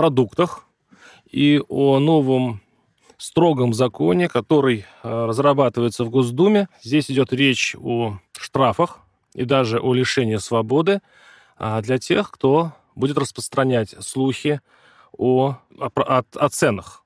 [0.00, 0.64] продуктах
[1.30, 2.62] и о новом
[3.18, 6.68] строгом законе, который э, разрабатывается в Госдуме.
[6.82, 9.00] Здесь идет речь о штрафах
[9.34, 11.02] и даже о лишении свободы
[11.58, 14.62] а, для тех, кто будет распространять слухи
[15.12, 16.99] о, о, о, о ценах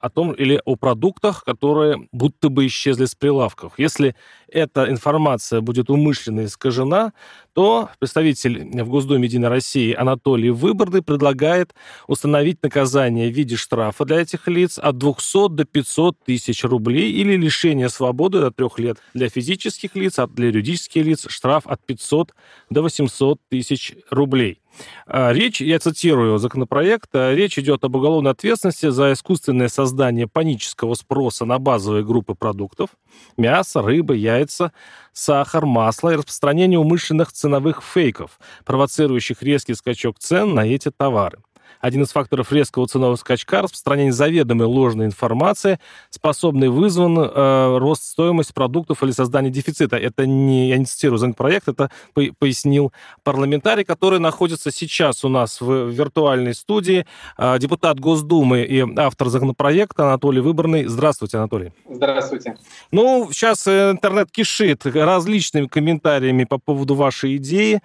[0.00, 3.74] о том или о продуктах, которые будто бы исчезли с прилавков.
[3.78, 4.14] Если
[4.50, 7.12] эта информация будет умышленно искажена,
[7.52, 11.74] то представитель в Госдуме Единой России Анатолий Выборный предлагает
[12.06, 17.36] установить наказание в виде штрафа для этих лиц от 200 до 500 тысяч рублей или
[17.36, 22.34] лишение свободы до трех лет для физических лиц, а для юридических лиц штраф от 500
[22.70, 24.60] до 800 тысяч рублей.
[25.06, 30.94] А, Речь, я цитирую законопроект, а, речь идет об уголовной ответственности за искусственное создание панического
[30.94, 32.90] спроса на базовые группы продуктов–
[33.36, 34.72] мясо, рыба, яйца,
[35.12, 41.38] сахар, масло и распространение умышленных ценовых фейков, провоцирующих резкий скачок цен на эти товары.
[41.80, 45.78] Один из факторов резкого ценового скачка– распространение заведомой ложной информации,
[46.10, 49.96] способный вызван э, рост стоимости продуктов или создание дефицита.
[49.96, 51.90] Это не, я не цитирую законопроект, это
[52.38, 59.28] пояснил парламентарий, который находится сейчас у нас в виртуальной студии, э, депутат Госдумы и автор
[59.28, 60.86] законопроекта Анатолий Выборный.
[60.86, 61.72] Здравствуйте, Анатолий.
[61.88, 62.56] Здравствуйте.
[62.90, 67.80] Ну, сейчас интернет кишит различными комментариями по поводу вашей идеи.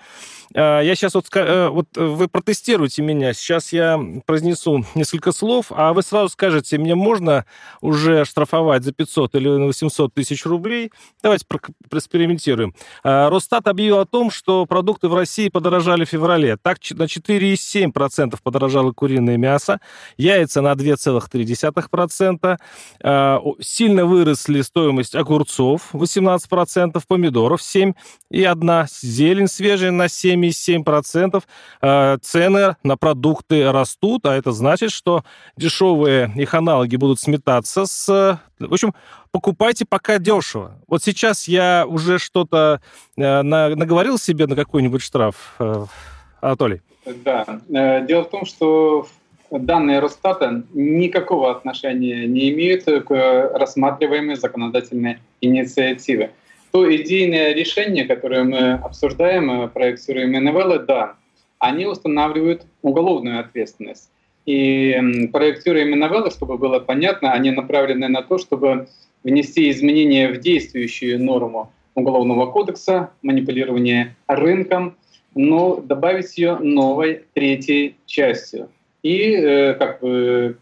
[0.53, 3.33] Э, я сейчас вот, э, вот вы протестируете меня.
[3.33, 3.83] Сейчас я
[4.26, 7.45] произнесу несколько слов, а вы сразу скажете, мне можно
[7.81, 10.92] уже штрафовать за 500 или 800 тысяч рублей?
[11.22, 11.46] Давайте
[11.90, 12.74] проэкспериментируем.
[13.03, 16.57] А, Росстат объявил о том, что продукты в России подорожали в феврале.
[16.62, 19.80] Так, на 4,7% подорожало куриное мясо,
[20.18, 22.57] яйца на 2,3%,
[23.02, 27.94] а, сильно выросли стоимость огурцов 18%, помидоров 7
[28.30, 31.44] и 1, зелень свежая на 7,7%,
[31.81, 35.23] а, цены на продукты растут, а это значит, что
[35.57, 38.39] дешевые их аналоги будут сметаться с...
[38.59, 38.94] В общем,
[39.31, 40.79] покупайте пока дешево.
[40.88, 42.79] Вот сейчас я уже что-то
[43.17, 45.85] э, наговорил себе на какой-нибудь штраф, э,
[46.39, 46.81] Анатолий.
[47.25, 47.45] Да.
[47.69, 49.07] Э, дело в том, что
[49.51, 56.31] данные Росстата никакого отношения не имеют к рассматриваемой законодательной инициативе.
[56.72, 61.16] То идейное решение, которое мы обсуждаем, проектируем новеллы, да,
[61.63, 64.12] они устанавливают уголовную ответственность.
[64.46, 68.90] И проектируемые новеллы, чтобы было понятно, они направлены на то, чтобы
[69.24, 74.96] внести изменения в действующую норму Уголовного кодекса, манипулирование рынком,
[75.35, 78.68] но добавить ее новой третьей частью.
[79.03, 80.57] И, э, как вы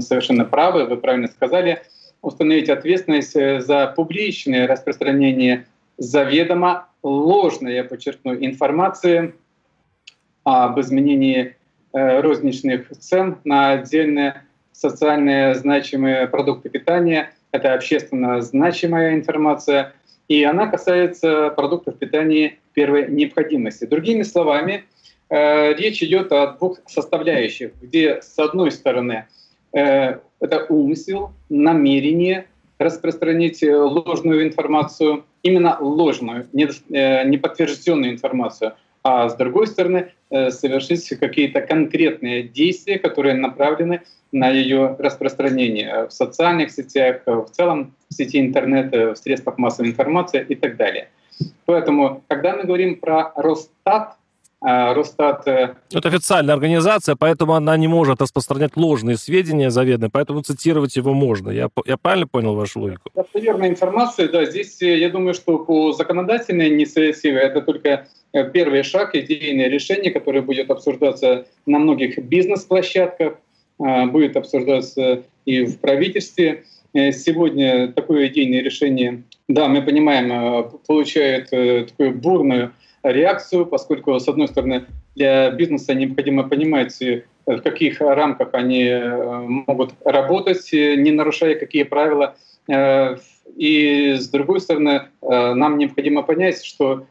[0.00, 1.82] совершенно правы, вы правильно сказали,
[2.20, 5.66] установить ответственность э, за публичное распространение
[5.96, 9.32] заведомо ложной, я подчеркну, информации
[10.48, 11.56] об изменении
[11.92, 14.42] э, розничных цен на отдельные
[14.72, 17.32] социально значимые продукты питания.
[17.52, 19.92] Это общественно значимая информация,
[20.28, 23.84] и она касается продуктов питания первой необходимости.
[23.84, 24.84] Другими словами,
[25.30, 29.26] э, речь идет о двух составляющих, где с одной стороны
[29.72, 32.46] э, это умысел, намерение
[32.78, 38.74] распространить ложную информацию, именно ложную, неподтвержденную информацию–
[39.08, 44.02] а с другой стороны э, совершить какие-то конкретные действия, которые направлены
[44.32, 50.44] на ее распространение в социальных сетях, в целом в сети интернета, в средствах массовой информации
[50.46, 51.08] и так далее.
[51.64, 54.17] Поэтому, когда мы говорим про Росстат,
[54.60, 55.46] Росстат...
[55.46, 61.14] Э, Это официальная организация, поэтому она не может распространять ложные сведения заведомо, поэтому цитировать его
[61.14, 61.50] можно.
[61.50, 63.10] Я, я правильно понял вашу логику?
[63.14, 64.44] Достоверная информация, да.
[64.46, 70.10] Здесь э, я думаю, что по законодательной инициативе это только э, первый шаг, идейное решение,
[70.10, 73.34] которое будет обсуждаться на многих бизнес-площадках,
[73.80, 76.64] а, будет обсуждаться и в правительстве.
[76.94, 82.72] Сегодня такое идейное решение, да, мы понимаем, получает такую бурную
[83.12, 89.40] реакцию, поскольку, с одной стороны, для бизнеса необходимо понимать, э, в каких рамках они э,
[89.66, 92.36] могут работать, э, не нарушая какие правила.
[93.56, 97.06] И, с другой стороны, нам необходимо понять, что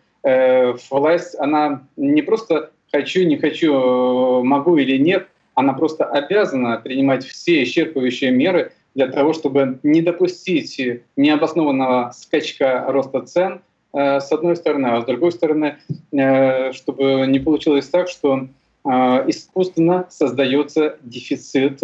[0.91, 7.63] власть, она не просто «хочу, не хочу, могу или нет», она просто обязана принимать все
[7.63, 10.79] исчерпывающие меры для того, чтобы не допустить
[11.15, 13.61] необоснованного скачка роста цен,
[13.97, 15.77] с одной стороны, а с другой стороны,
[16.11, 18.47] э, чтобы не получилось так, что
[18.85, 18.89] э,
[19.27, 21.81] искусственно создается дефицит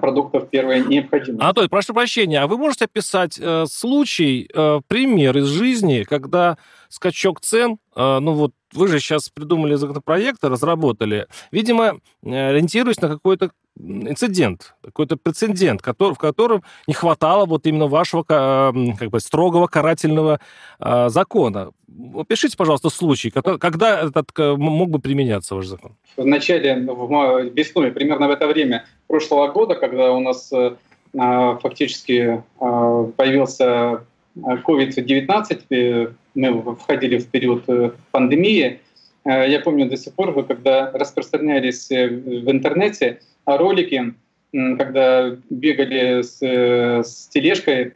[0.00, 1.42] продуктов первой необходимости.
[1.42, 6.56] Анатолий, прошу прощения, а вы можете описать э, случай, э, пример из жизни, когда
[6.88, 13.50] скачок цен, э, ну вот вы же сейчас придумали законопроект, разработали, видимо, ориентируясь на какой-то
[13.78, 20.40] инцидент, какой-то прецедент, который, в котором не хватало вот именно вашего как бы строгого карательного
[20.80, 21.72] э, закона.
[22.14, 25.96] Опишите, пожалуйста, случай, когда этот мог бы применяться ваш закон.
[26.16, 30.74] В начале, в весной, примерно в это время прошлого года, когда у нас э,
[31.62, 34.02] фактически э, появился
[34.36, 37.62] COVID-19, э, мы входили в период
[38.10, 38.80] пандемии,
[39.24, 44.14] я помню до сих пор, когда распространялись в интернете ролики,
[44.52, 47.94] когда бегали с, с тележкой,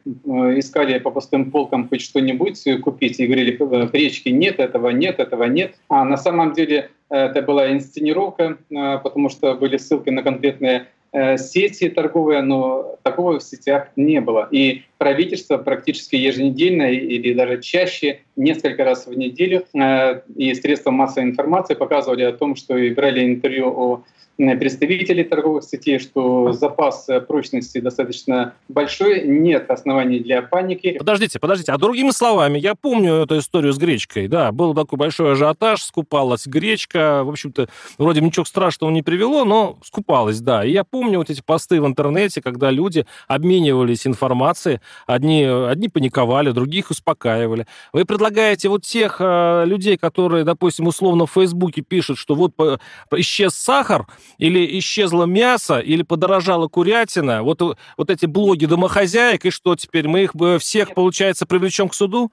[0.57, 5.43] искали по пустым полкам хоть что-нибудь купить и говорили, в речке нет этого, нет этого,
[5.43, 5.75] нет.
[5.89, 8.57] А на самом деле это была инсценировка,
[9.03, 14.47] потому что были ссылки на конкретные Э, сети торговые, но такого в сетях не было.
[14.51, 21.29] И правительство практически еженедельно или даже чаще, несколько раз в неделю, э, и средства массовой
[21.29, 24.03] информации показывали о том, что и брали интервью о
[24.39, 30.97] представителей торговых сетей, что запас прочности достаточно большой, нет оснований для паники.
[30.97, 35.33] Подождите, подождите, а другими словами, я помню эту историю с гречкой, да, был такой большой
[35.33, 37.67] ажиотаж, скупалась гречка, в общем-то,
[37.97, 41.85] вроде ничего страшного не привело, но скупалась, да, и я помню вот эти посты в
[41.85, 47.67] интернете, когда люди обменивались информацией, одни, одни паниковали, других успокаивали.
[47.93, 52.79] Вы предлагаете вот тех э, людей, которые, допустим, условно в Фейсбуке пишут, что вот по,
[53.15, 54.07] исчез сахар,
[54.37, 60.23] или исчезло мясо, или подорожала курятина, вот, вот эти блоги домохозяек, и что теперь, мы
[60.23, 62.31] их э, всех, получается, привлечем к суду?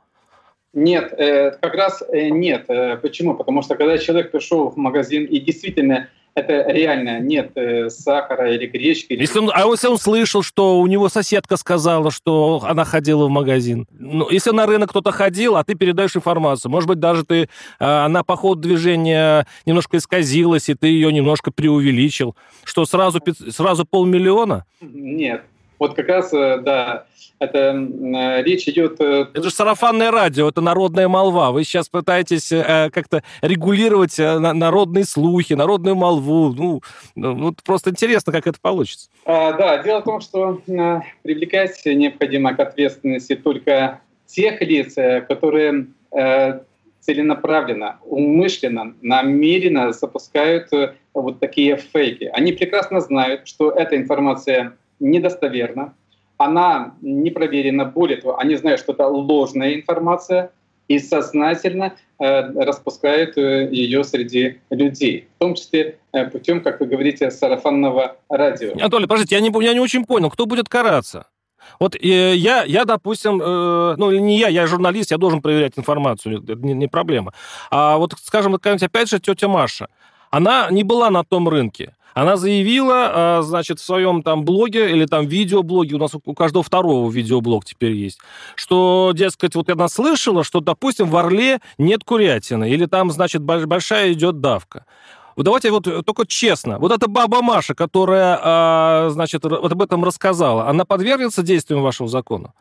[0.72, 2.66] Нет, э, как раз э, нет.
[3.02, 3.34] Почему?
[3.34, 8.66] Потому что когда человек пришел в магазин и действительно это реально нет э, сахара или
[8.66, 9.14] гречки.
[9.14, 13.30] Если он, а если он слышал, что у него соседка сказала, что она ходила в
[13.30, 17.42] магазин, ну, если на рынок кто-то ходил, а ты передаешь информацию, может быть, даже ты,
[17.44, 17.46] э,
[17.78, 23.18] она по ходу движения немножко исказилась, и ты ее немножко преувеличил, что сразу,
[23.48, 24.66] сразу полмиллиона?
[24.82, 25.42] Нет,
[25.78, 27.06] вот как раз, э, да,
[27.38, 29.00] это э, речь идет...
[29.00, 31.52] Э, это же сарафанное радио, это народная молва.
[31.52, 36.54] Вы сейчас пытаетесь как-то регулировать народные слухи, народную молву.
[36.54, 36.80] Ну,
[37.14, 39.08] ну, просто интересно, как это получится.
[39.24, 40.62] А, да, дело в том, что
[41.22, 44.94] привлекать необходимо к ответственности только тех лиц,
[45.28, 45.88] которые
[47.00, 50.70] целенаправленно, умышленно, намеренно запускают
[51.14, 52.24] вот такие фейки.
[52.32, 55.94] Они прекрасно знают, что эта информация недостоверна,
[56.38, 57.84] она не проверена.
[57.84, 60.52] Более того, они знают, что это ложная информация,
[60.88, 66.86] и сознательно э, распускают э, ее среди людей, в том числе э, путем, как вы
[66.86, 68.72] говорите, сарафанного радио.
[68.74, 71.26] Анатолий, подождите, я не, я не очень понял, кто будет караться?
[71.80, 76.42] Вот э, я, я, допустим, э, ну, не я, я журналист, я должен проверять информацию,
[76.42, 77.32] это не, не проблема.
[77.70, 79.88] А вот, скажем, опять же, тетя Маша,
[80.36, 81.94] она не была на том рынке.
[82.12, 86.62] Она заявила, а, значит, в своем там блоге или там видеоблоге, у нас у каждого
[86.62, 88.18] второго видеоблог теперь есть,
[88.54, 94.12] что, дескать, вот она слышала, что, допустим, в Орле нет курятины, или там, значит, большая
[94.12, 94.84] идет давка.
[95.36, 96.78] Вот давайте вот только честно.
[96.78, 102.08] Вот эта баба Маша, которая, а, значит, вот об этом рассказала, она подвергнется действиям вашего
[102.08, 102.52] закона?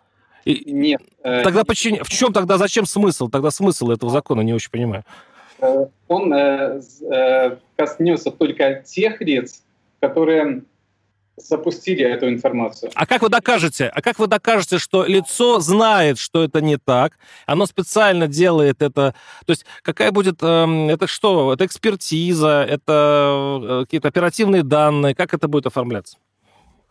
[0.46, 1.02] И, нет.
[1.24, 3.30] Э, тогда почему, в чем тогда, зачем смысл?
[3.30, 5.04] Тогда смысл этого закона не очень понимаю.
[5.60, 6.82] Э, он э,
[7.12, 9.64] э, коснется только тех лиц,
[10.00, 10.64] которые
[11.38, 12.92] запустили эту информацию.
[12.96, 13.92] А как вы докажете?
[13.94, 17.18] А как вы докажете, что лицо знает, что это не так?
[17.46, 19.16] Оно специально делает это.
[19.46, 20.42] То есть какая будет?
[20.42, 21.54] Эм, это что?
[21.54, 22.66] Это экспертиза?
[22.70, 25.14] Это какие-то оперативные данные?
[25.14, 26.18] Как это будет оформляться?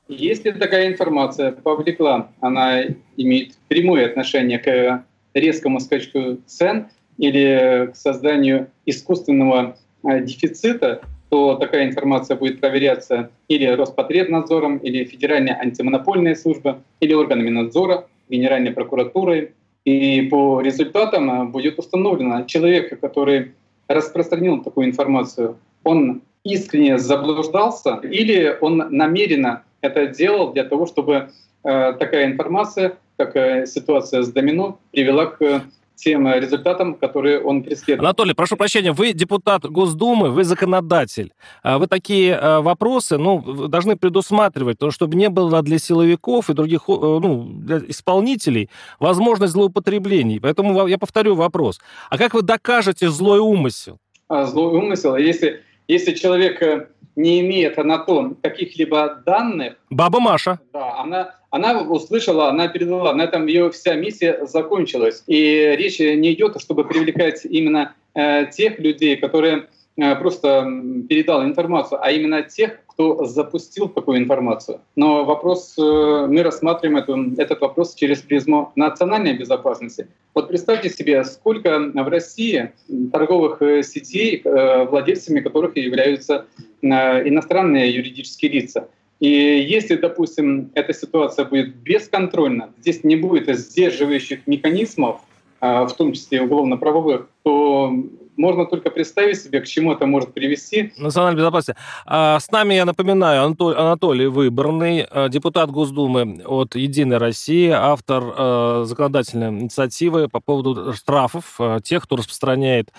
[0.09, 2.83] Если такая информация повлекла, она
[3.17, 11.87] имеет прямое отношение к резкому скачку цен, или к созданию искусственного э, дефицита, то такая
[11.89, 19.53] информация будет проверяться или Роспотребнадзором, или Федеральной антимонопольной службой, или органами надзора, Генеральной прокуратурой.
[19.85, 23.53] И по результатам э, будет установлено, человек, который
[23.89, 31.31] распространил такую информацию, он искренне заблуждался или он намеренно это делал для того, чтобы
[31.65, 35.63] э, такая информация, как ситуация с домино, привела к
[35.95, 38.01] тем результатам, которые он преследует.
[38.01, 41.33] Анатолий, прошу прощения, вы депутат Госдумы, вы законодатель.
[41.63, 46.89] А вы такие а, вопросы ну, должны предусматривать, чтобы не было для силовиков и других
[46.89, 48.71] ну, для исполнителей
[49.01, 50.41] возможность злоупотреблений.
[50.41, 51.81] Поэтому я повторю вопрос.
[52.11, 53.99] А как вы докажете злой умысел?
[54.29, 55.17] А, злой умысел?
[55.17, 59.75] Если, если человек э, не имеет на то каких-либо данных...
[59.91, 60.61] Баба Маша.
[60.73, 65.23] Да, она, она услышала, она передала, на этом ее вся миссия закончилась.
[65.29, 70.69] И речь не идет, чтобы привлекать именно э, тех людей, которые э, просто
[71.09, 74.81] передал информацию, а именно тех, кто запустил такую информацию.
[74.97, 80.09] Но вопрос, э, мы рассматриваем эту, этот вопрос через призму национальной безопасности.
[80.35, 82.73] Вот представьте себе, сколько в России
[83.13, 86.47] торговых сетей, владельцами которых являются
[86.83, 88.89] иностранные юридические лица.
[89.25, 95.23] И если, допустим, эта ситуация будет бесконтрольна, здесь не будет сдерживающих механизмов,
[95.63, 97.91] в том числе уголовно-правовых, то
[98.37, 100.93] можно только представить себе, к чему это может привести.
[100.97, 101.79] Национальная безопасность.
[102.07, 108.85] А с нами, я напоминаю, Анатолий, Выборный, э, депутат Госдумы от «Единой России», автор э,
[108.87, 112.91] законодательной инициативы по поводу штрафов э, тех, кто распространяет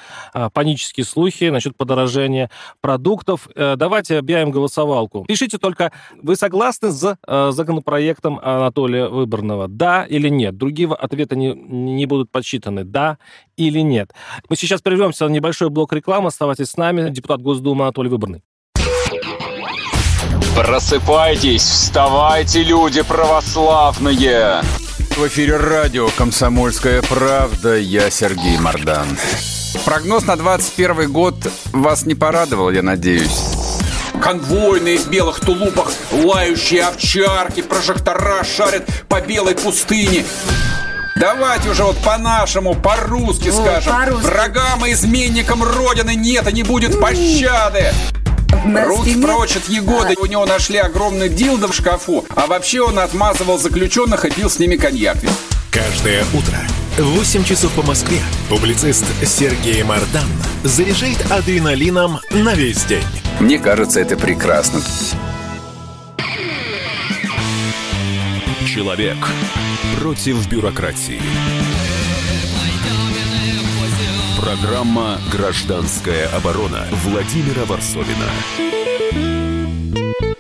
[0.53, 2.49] панические слухи насчет подорожания
[2.81, 3.47] продуктов.
[3.55, 5.25] Давайте объявим голосовалку.
[5.27, 9.67] Пишите только, вы согласны с законопроектом Анатолия Выборного?
[9.67, 10.57] Да или нет?
[10.57, 12.83] Другие ответы не, не будут подсчитаны.
[12.83, 13.17] Да
[13.57, 14.13] или нет?
[14.49, 16.27] Мы сейчас прервемся на небольшой блок рекламы.
[16.27, 17.09] Оставайтесь с нами.
[17.09, 18.43] Депутат Госдумы Анатолий Выборный.
[20.55, 24.61] Просыпайтесь, вставайте, люди православные!
[25.17, 27.75] В эфире радио «Комсомольская правда».
[27.75, 29.05] Я Сергей Мордан.
[29.83, 31.35] Прогноз на 21 год
[31.73, 33.37] вас не порадовал, я надеюсь.
[34.21, 40.23] Конвойные в белых тулупах, лающие овчарки, прожектора шарят по белой пустыне.
[41.15, 43.93] Давайте уже вот по-нашему, по-русски вот, скажем.
[43.93, 47.93] По Врагам и изменникам Родины нет и не будет пощады.
[48.65, 49.25] Руки спине...
[49.25, 50.15] прочь от Егоды.
[50.17, 50.21] А.
[50.21, 52.25] У него нашли огромный дилдо в шкафу.
[52.35, 55.17] А вообще он отмазывал заключенных и пил с ними коньяк.
[55.71, 56.57] Каждое утро
[56.97, 58.19] в 8 часов по Москве
[58.49, 60.27] публицист Сергей Мардан
[60.63, 63.03] заряжает адреналином на весь день.
[63.39, 64.81] Мне кажется, это прекрасно.
[68.67, 69.17] Человек
[69.99, 71.21] против бюрократии.
[74.39, 78.29] Программа «Гражданская оборона» Владимира Варсовина.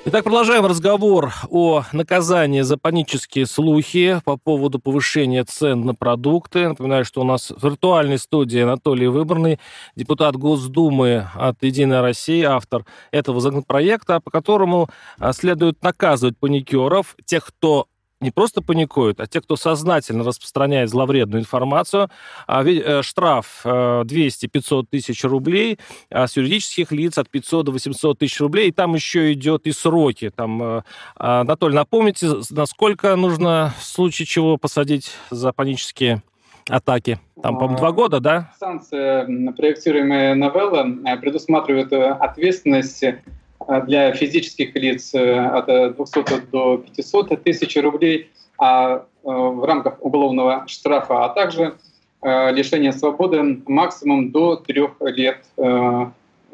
[0.07, 6.69] Итак, продолжаем разговор о наказании за панические слухи по поводу повышения цен на продукты.
[6.69, 9.59] Напоминаю, что у нас в виртуальной студии Анатолий Выборный,
[9.95, 17.45] депутат Госдумы от «Единой России», автор этого законопроекта, по которому а, следует наказывать паникеров, тех,
[17.45, 17.87] кто
[18.25, 22.09] не просто паникуют, а те, кто сознательно распространяет зловредную информацию,
[22.47, 25.79] а э, штраф 200-500 э, тысяч рублей,
[26.09, 29.71] а с юридических лиц от 500 до 800 тысяч рублей, и там еще идет и
[29.71, 30.31] сроки.
[30.35, 30.81] Там, э,
[31.15, 36.23] Анатолий, напомните, насколько нужно в случае чего посадить за панические
[36.67, 37.19] атаки?
[37.41, 38.51] Там, по-моему, два года, да?
[38.59, 43.03] Санкции, проектируемые новелла, предусматривают ответственность
[43.85, 50.65] для физических лиц э, от 200 до 500 тысяч рублей, а э, в рамках уголовного
[50.67, 51.75] штрафа, а также
[52.23, 55.45] лишение свободы максимум до трех лет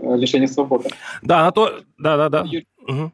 [0.01, 0.89] лишения свободы.
[1.22, 1.80] Да, а то...
[1.98, 2.46] Да, да, да.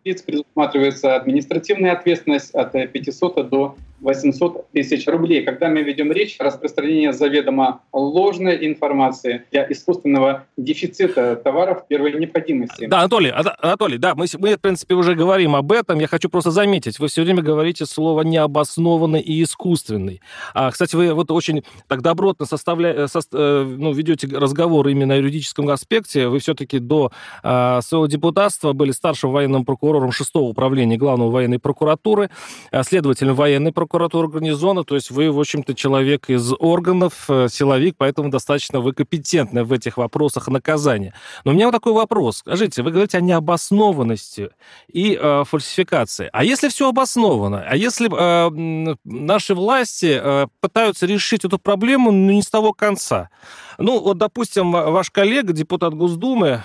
[0.04, 5.44] Лиц предусматривается административная ответственность от 500 до 800 тысяч рублей.
[5.44, 12.86] Когда мы ведем речь о распространении заведомо ложной информации для искусственного дефицита товаров первой необходимости.
[12.86, 16.00] Да, Анатолий, Анатолий, да, мы, мы, в принципе, уже говорим об этом.
[16.00, 20.22] Я хочу просто заметить, вы все время говорите слово необоснованный и искусственный.
[20.54, 23.08] А, кстати, вы вот очень так добротно составля...
[23.08, 23.20] со...
[23.34, 26.28] Э, ну, ведете разговор именно о юридическом аспекте.
[26.28, 27.12] Вы все-таки до
[27.44, 32.30] а, своего депутатства были старшим военным прокурором 6 управления Главного военной прокуратуры,
[32.72, 37.48] а, следователем военной прокуратуры прокуратуры гарнизона, то есть вы, в общем-то, человек из органов, э,
[37.50, 41.14] силовик, поэтому достаточно вы компетентны в этих вопросах наказания.
[41.46, 42.40] Но у меня вот такой вопрос.
[42.40, 44.50] Скажите, вы говорите о необоснованности
[44.92, 46.30] и э, фальсификации.
[46.34, 47.66] А если все обосновано?
[47.66, 53.30] А если э, наши власти э, пытаются решить эту проблему, но не с того конца?
[53.78, 56.64] Ну, вот, допустим, ваш коллега, депутат Госдумы,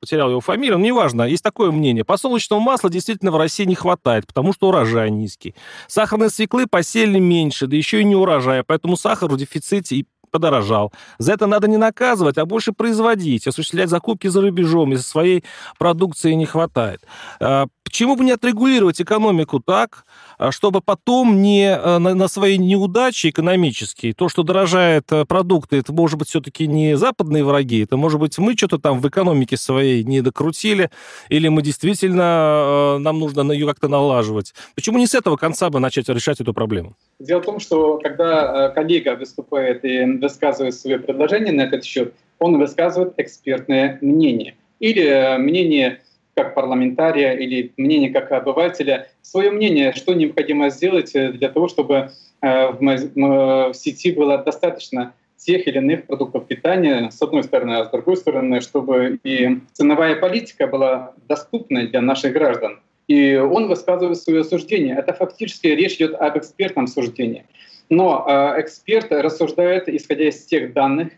[0.00, 2.04] потерял его фамилию, но неважно, есть такое мнение.
[2.04, 5.54] Подсолнечного масла действительно в России не хватает, потому что урожай низкий.
[5.88, 10.92] Сахарной свеклы посели меньше, да еще и не урожая, поэтому сахар в дефиците и подорожал.
[11.18, 15.44] За это надо не наказывать, а больше производить, осуществлять закупки за рубежом, если своей
[15.78, 17.02] продукции не хватает.
[17.38, 20.04] А, почему бы не отрегулировать экономику так,
[20.38, 25.92] а, чтобы потом не а, на, на свои неудачи экономические, то, что дорожает продукты, это
[25.92, 30.02] может быть все-таки не западные враги, это может быть мы что-то там в экономике своей
[30.02, 30.90] не докрутили,
[31.28, 34.54] или мы действительно, нам нужно ее как-то налаживать.
[34.74, 36.96] Почему не с этого конца бы начать решать эту проблему?
[37.18, 42.58] Дело в том, что когда коллега выступает и высказывает свое предложение на этот счет, он
[42.58, 44.54] высказывает экспертное мнение.
[44.80, 46.00] Или э, мнение
[46.34, 52.10] как парламентария или мнение как обывателя, свое мнение, что необходимо сделать э, для того, чтобы
[52.40, 57.90] э, в сети было достаточно тех или иных продуктов питания, с одной стороны, а с
[57.90, 62.80] другой стороны, чтобы и ценовая политика была доступна для наших граждан.
[63.08, 64.96] И он высказывает свое суждение.
[64.96, 67.44] Это фактически речь идет об экспертном суждении.
[67.88, 71.12] Но э, эксперт рассуждает, исходя из тех данных,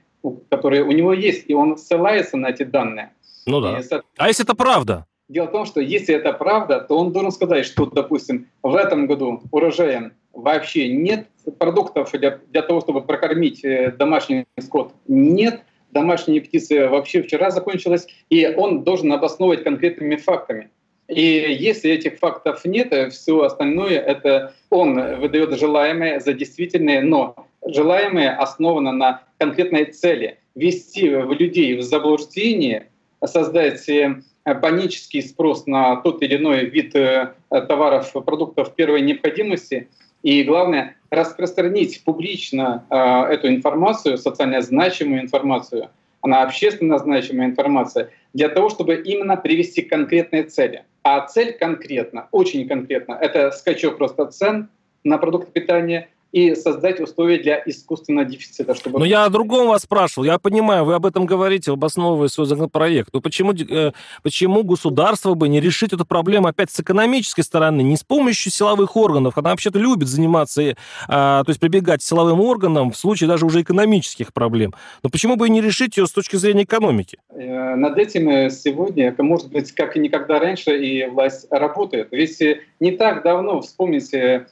[0.50, 3.12] которые у него есть, и он ссылается на эти данные.
[3.46, 3.78] Ну да.
[3.78, 3.82] И,
[4.16, 5.06] а если это правда?
[5.28, 9.06] Дело в том, что если это правда, то он должен сказать, что, допустим, в этом
[9.06, 11.28] году урожая вообще нет
[11.58, 18.06] продуктов для, для того, чтобы прокормить э, домашний скот, нет, домашние птицы вообще вчера закончилась,
[18.28, 20.70] и он должен обосновывать конкретными фактами.
[21.08, 27.34] И если этих фактов нет, все остальное это он выдает желаемое за действительное, но
[27.66, 32.88] желаемое основано на конкретной цели ввести людей в заблуждение,
[33.24, 39.88] создать э, панический спрос на тот или иной вид э, товаров, продуктов первой необходимости,
[40.22, 45.90] и главное распространить публично э, эту информацию, социально значимую информацию,
[46.24, 50.84] она общественно значимая информация, для того, чтобы именно привести к конкретной цели.
[51.02, 54.70] А цель конкретно, очень конкретно, это скачок просто цен
[55.04, 58.74] на продукты питания– и создать условия для искусственного дефицита.
[58.74, 58.98] Чтобы...
[58.98, 60.24] Но я о другом вас спрашивал.
[60.24, 63.10] Я понимаю, вы об этом говорите, обосновывая свой законопроект.
[63.12, 63.92] Но почему, э,
[64.24, 68.96] почему государство бы не решить эту проблему опять с экономической стороны, не с помощью силовых
[68.96, 69.38] органов?
[69.38, 70.74] Она вообще-то любит заниматься, э,
[71.06, 74.74] то есть прибегать к силовым органам в случае даже уже экономических проблем.
[75.04, 77.16] Но почему бы и не решить ее с точки зрения экономики?
[77.30, 82.08] Э, над этим сегодня, может быть, как и никогда раньше, и власть работает.
[82.10, 82.42] Ведь
[82.80, 84.48] не так давно, вспомните,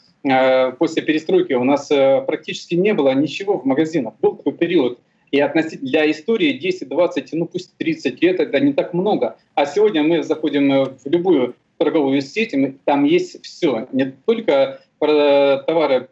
[0.79, 4.14] после перестройки у нас э, практически не было ничего в магазинах.
[4.20, 4.99] Был такой период.
[5.31, 9.37] И относительно для истории 10, 20, ну пусть 30 лет это не так много.
[9.55, 13.88] А сегодня мы заходим э, в любую торговую сеть, и там есть все.
[13.92, 16.09] Не только товары,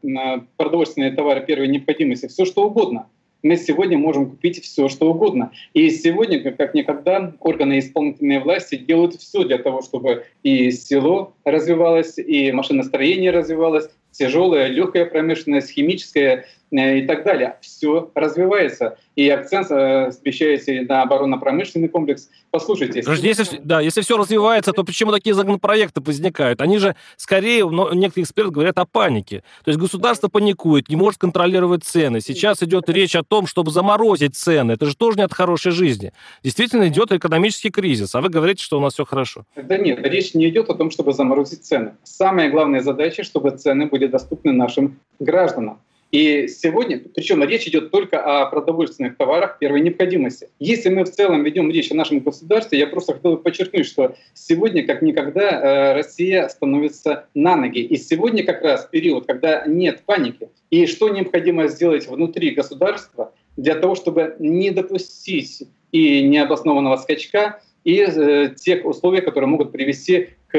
[0.57, 3.07] продовольственные товары первой необходимости, все что угодно
[3.43, 5.53] мы сегодня можем купить все, что угодно.
[5.73, 12.19] И сегодня, как никогда, органы исполнительной власти делают все для того, чтобы и село развивалось,
[12.19, 17.57] и машиностроение развивалось, тяжелая, легкая промышленность, химическая и так далее.
[17.61, 18.97] Все развивается.
[19.17, 22.31] И акцент э, смещается на оборонно-промышленный комплекс.
[22.51, 23.03] Послушайте.
[23.03, 26.61] Подожди, если, да, если все развивается, то почему такие законопроекты возникают?
[26.61, 29.43] Они же скорее, но некоторые эксперты говорят о панике.
[29.65, 32.21] То есть государство паникует, не может контролировать цены.
[32.21, 34.73] Сейчас идет речь о том, чтобы заморозить цены.
[34.73, 36.13] Это же тоже не от хорошей жизни.
[36.43, 39.45] Действительно идет экономический кризис, а вы говорите, что у нас все хорошо.
[39.57, 41.95] Да нет, речь не идет о том, чтобы заморозить цены.
[42.05, 45.81] Самая главная задача, чтобы цены были доступны нашим гражданам.
[46.11, 50.49] И сегодня, причем речь идет только о продовольственных товарах первой необходимости.
[50.59, 54.85] Если мы в целом ведем речь о нашем государстве, я просто хотел подчеркнуть, что сегодня,
[54.85, 57.79] как никогда, э, Россия становится на ноги.
[57.81, 60.49] И сегодня как раз период, когда нет паники.
[60.71, 68.01] И что необходимо сделать внутри государства для того, чтобы не допустить и необоснованного скачка, и
[68.01, 70.57] э, тех условий, которые могут привести к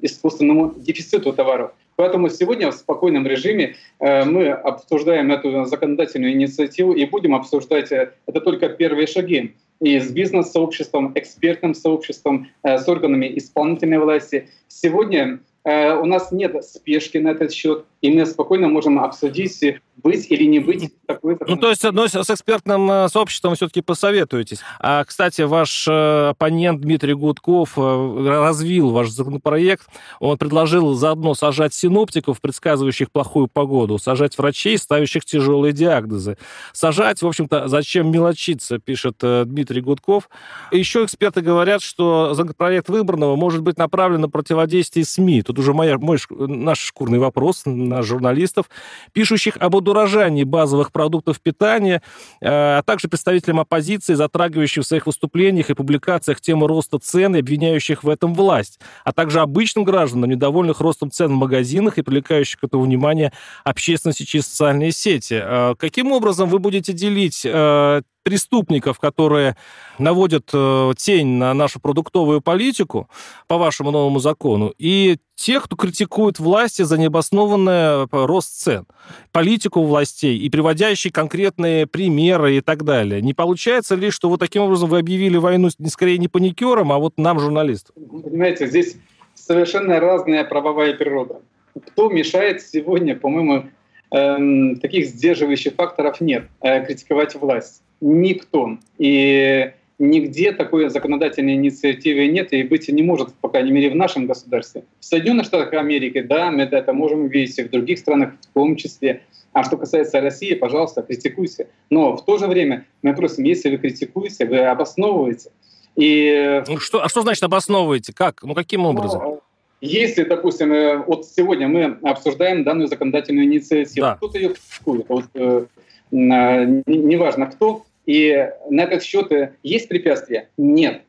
[0.00, 1.72] искусственному дефициту товаров.
[1.96, 8.12] Поэтому сегодня в спокойном режиме э, мы обсуждаем эту законодательную инициативу и будем обсуждать э,
[8.26, 14.48] это только первые шаги и с бизнес-сообществом, экспертным сообществом, э, с органами исполнительной власти.
[14.68, 19.64] Сегодня у нас нет спешки на этот счет, и мы спокойно можем обсудить
[19.96, 21.38] быть или не быть такой...
[21.46, 24.60] Ну, то есть, ну, с экспертным э, сообществом все-таки посоветуетесь.
[24.80, 29.86] А, кстати, ваш э, оппонент Дмитрий Гудков э, развил ваш законопроект.
[30.20, 36.36] Он предложил заодно сажать синоптиков, предсказывающих плохую погоду, сажать врачей, ставящих тяжелые диагнозы.
[36.72, 40.28] Сажать, в общем-то, зачем мелочиться, пишет Дмитрий Гудков.
[40.72, 45.42] Еще эксперты говорят, что законопроект выбранного может быть направлен на противодействие СМИ.
[45.42, 47.62] Тут уже моя, мой, наш шкурный вопрос,
[47.94, 48.70] наших журналистов,
[49.12, 52.02] пишущих об удорожании базовых продуктов питания,
[52.40, 57.40] э, а также представителям оппозиции, затрагивающих в своих выступлениях и публикациях тему роста цен и
[57.40, 62.60] обвиняющих в этом власть, а также обычным гражданам, недовольных ростом цен в магазинах и привлекающих
[62.60, 63.32] к этому внимание
[63.64, 65.40] общественности через социальные сети.
[65.42, 69.56] Э, каким образом вы будете делить э, преступников, которые
[69.98, 73.08] наводят э, тень на нашу продуктовую политику
[73.46, 78.86] по вашему новому закону, и тех, кто критикует власти за необоснованный рост цен,
[79.30, 83.20] политику властей и приводящие конкретные примеры и так далее.
[83.20, 87.18] Не получается ли, что вот таким образом вы объявили войну скорее не паникерам, а вот
[87.18, 87.94] нам, журналистам?
[88.22, 88.96] Понимаете, здесь
[89.34, 91.42] совершенно разная правовая природа.
[91.88, 93.66] Кто мешает сегодня, по-моему,
[94.10, 97.83] эм, таких сдерживающих факторов нет, э, критиковать власть?
[98.00, 98.78] Никто.
[98.98, 104.26] И нигде такой законодательной инициативы нет и быть не может, по крайней мере, в нашем
[104.26, 104.84] государстве.
[105.00, 108.76] В Соединенных Штатах Америки, да, мы это можем увидеть, и в других странах в том
[108.76, 109.22] числе.
[109.52, 111.68] А что касается России, пожалуйста, критикуйте.
[111.88, 115.50] Но в то же время мы просим, если вы критикуете, вы обосновываете.
[115.94, 116.62] И...
[116.66, 118.12] Ну, что, а что значит обосновываете?
[118.12, 118.42] Как?
[118.42, 119.22] Ну, каким ну, образом?
[119.22, 119.40] Ну,
[119.80, 124.16] если, допустим, э, вот сегодня мы обсуждаем данную законодательную инициативу, да.
[124.16, 125.66] кто-то ее критикует, вот, э,
[126.14, 130.48] неважно кто, и на этот счет э, есть препятствия?
[130.56, 131.02] Нет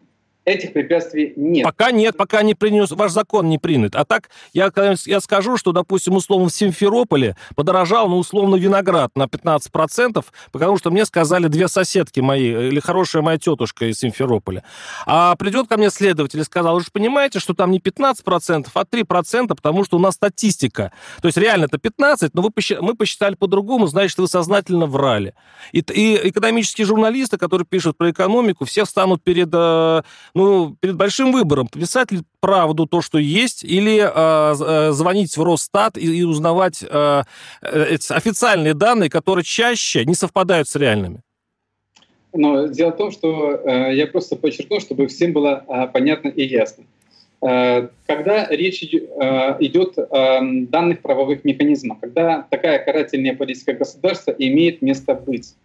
[0.46, 1.64] этих препятствий нет.
[1.64, 3.96] Пока нет, пока не принес, ваш закон не принят.
[3.96, 4.72] А так я,
[5.06, 10.92] я скажу, что, допустим, условно в Симферополе подорожал, ну, условно, виноград на 15%, потому что
[10.92, 14.64] мне сказали две соседки мои, или хорошая моя тетушка из Симферополя.
[15.06, 18.84] А придет ко мне следователь и сказал, вы же понимаете, что там не 15%, а
[18.84, 20.92] 3%, потому что у нас статистика.
[21.22, 22.50] То есть реально это 15, но вы
[22.82, 25.34] мы посчитали по-другому, значит, вы сознательно врали.
[25.72, 30.04] И, и экономические журналисты, которые пишут про экономику, все встанут перед э,
[30.36, 35.98] ну, перед большим выбором, писать ли правду то, что есть, или э, звонить в Росстат
[35.98, 37.24] и, и узнавать э,
[37.62, 41.22] э, официальные данные, которые чаще не совпадают с реальными.
[42.34, 46.46] Но дело в том, что э, я просто подчеркну, чтобы всем было э, понятно и
[46.46, 46.84] ясно.
[47.42, 48.98] Э, когда речь э,
[49.62, 55.56] идет о данных правовых механизмах, когда такая карательная политика государства имеет место быть,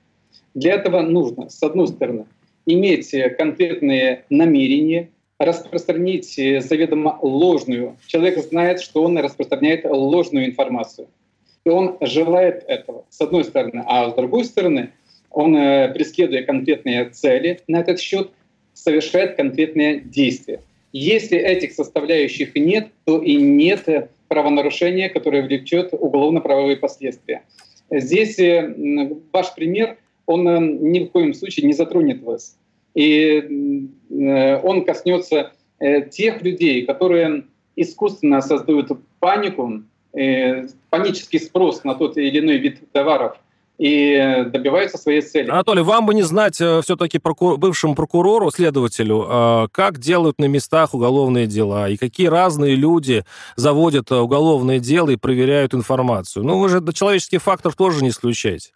[0.55, 2.27] для этого нужно, с одной стороны,
[2.73, 7.97] иметь конкретные намерения, распространить заведомо ложную.
[8.07, 11.09] Человек знает, что он распространяет ложную информацию.
[11.65, 13.85] И он желает этого, с одной стороны.
[13.87, 14.91] А с другой стороны,
[15.31, 18.31] он, э, преследуя конкретные цели на этот счет,
[18.73, 20.61] совершает конкретные действия.
[20.93, 27.43] Если этих составляющих нет, то и нет правонарушения, которое влечет уголовно-правовые последствия.
[27.91, 28.75] Здесь э,
[29.33, 32.57] ваш пример он э, ни в коем случае не затронет вас.
[32.95, 37.45] И э, он коснется э, тех людей, которые
[37.77, 39.83] искусственно создают панику,
[40.91, 43.37] панический спрос на тот или иной вид товаров–
[43.81, 45.49] и добиваются своей цели.
[45.49, 47.57] Анатолий, вам бы не знать все-таки прокур...
[47.57, 53.25] бывшему прокурору, следователю, как делают на местах уголовные дела и какие разные люди
[53.57, 56.45] заводят уголовные дела и проверяют информацию.
[56.45, 58.73] Ну, вы же человеческий фактор тоже не исключаете.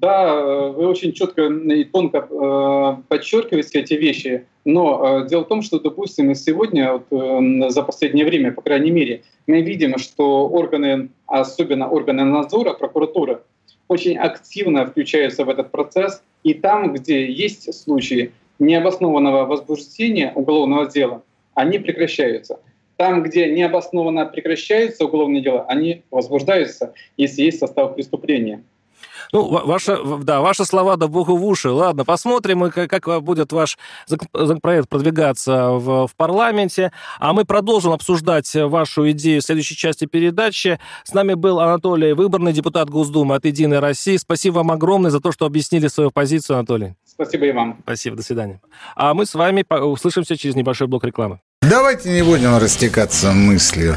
[0.00, 5.62] Да, вы очень четко и тонко э, подчеркиваете эти вещи, но э, дело в том,
[5.62, 11.08] что, допустим, сегодня, вот, э, за последнее время, по крайней мере, мы видим, что органы,
[11.26, 13.40] особенно органы надзора, прокуратура,
[13.88, 21.22] очень активно включаются в этот процесс, и там, где есть случаи необоснованного возбуждения уголовного дела,
[21.54, 22.60] они прекращаются.
[22.98, 28.62] Там, где необоснованно прекращаются уголовные дела, они возбуждаются, если есть состав преступления.
[29.32, 31.70] Ну, ваша, да, ваши слова да богу в уши.
[31.70, 36.92] Ладно, посмотрим, как, как будет ваш законопроект продвигаться в, в парламенте.
[37.18, 40.78] А мы продолжим обсуждать вашу идею в следующей части передачи.
[41.04, 44.16] С нами был Анатолий Выборный, депутат Госдумы от «Единой России».
[44.16, 46.94] Спасибо вам огромное за то, что объяснили свою позицию, Анатолий.
[47.04, 47.78] Спасибо и вам.
[47.82, 48.60] Спасибо, до свидания.
[48.94, 51.40] А мы с вами услышимся через небольшой блок рекламы.
[51.62, 53.96] Давайте не будем растекаться мыслью.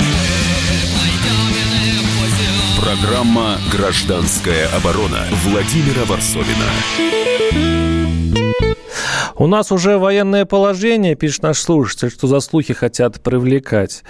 [2.81, 6.65] Программа «Гражданская оборона» Владимира Варсовина.
[9.35, 14.03] У нас уже военное положение, пишет наш слушатель, что за слухи хотят привлекать.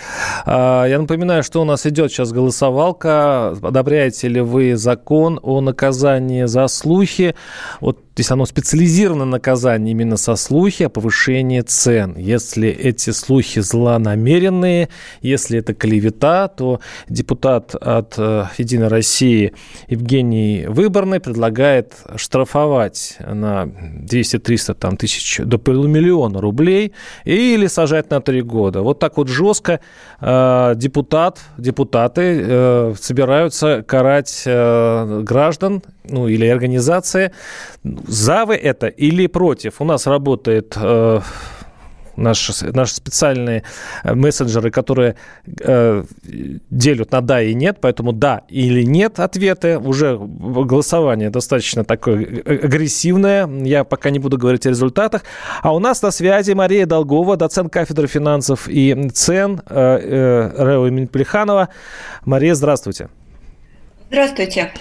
[0.46, 3.50] А, я напоминаю, что у нас идет сейчас голосовалка.
[3.62, 7.36] Одобряете ли вы закон о наказании за слухи?
[7.80, 12.15] Вот Здесь оно специализировано наказание именно со слухи о повышении цен.
[12.17, 14.89] Если эти слухи злонамеренные,
[15.21, 19.54] если это клевета, то депутат от э, «Единой России»
[19.88, 26.91] Евгений Выборный предлагает штрафовать на 200-300 там, тысяч до полумиллиона рублей
[27.24, 28.82] или сажать на три года.
[28.82, 29.80] Вот так вот жестко
[30.19, 37.32] э, депутат, депутаты э, собираются карать э, граждан ну, или организации
[38.08, 39.82] за вы это или против?
[39.82, 41.22] У нас работает э,
[42.16, 43.64] наши, наши специальные
[44.04, 45.16] э, мессенджеры, которые
[45.60, 46.04] э,
[46.70, 49.78] делят на да и нет, поэтому да или нет ответы.
[49.78, 53.48] Уже голосование достаточно такое э, агрессивное.
[53.48, 55.24] Я пока не буду говорить о результатах.
[55.62, 60.88] А у нас на связи Мария Долгова, доцент кафедры финансов и цен э, э, РЭО
[60.88, 61.70] имени Плеханова.
[62.26, 63.10] Мария, здравствуйте.
[64.12, 64.74] Здравствуйте.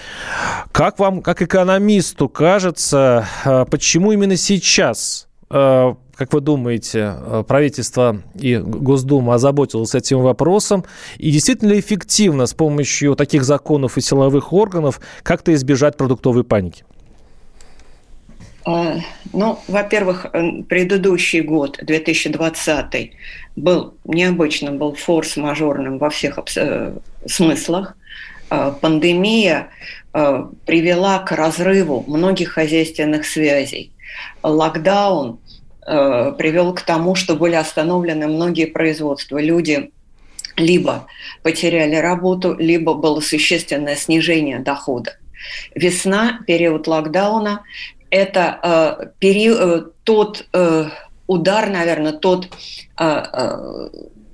[0.73, 8.21] Как вам, как экономисту, кажется, э, почему именно сейчас, э, как вы думаете, э, правительство
[8.35, 10.83] и Госдума озаботилось этим вопросом?
[11.17, 16.83] И действительно эффективно с помощью таких законов и силовых органов как-то избежать продуктовой паники?
[18.65, 20.25] Ну, во-первых,
[20.67, 23.11] предыдущий год, 2020,
[23.55, 26.37] был необычным, был форс-мажорным во всех
[27.25, 27.95] смыслах.
[28.51, 29.69] Э, пандемия
[30.13, 33.93] э, привела к разрыву многих хозяйственных связей.
[34.43, 35.39] Локдаун
[35.87, 39.41] э, привел к тому, что были остановлены многие производства.
[39.41, 39.91] Люди
[40.57, 41.07] либо
[41.43, 45.15] потеряли работу, либо было существенное снижение дохода.
[45.73, 47.63] Весна, период локдауна,
[48.09, 50.89] это э, период, тот э,
[51.25, 52.49] удар, наверное, тот
[52.99, 53.89] э, э,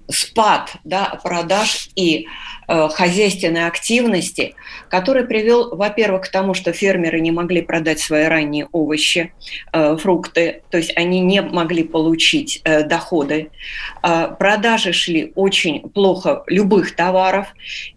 [0.10, 2.28] спад да, продаж и
[2.68, 4.56] э, хозяйственной активности,
[4.90, 9.34] который привел, во-первых, к тому, что фермеры не могли продать свои ранние овощи,
[9.74, 13.50] э, фрукты, то есть они не могли получить э, доходы.
[14.04, 17.48] Э, продажи шли очень плохо любых товаров.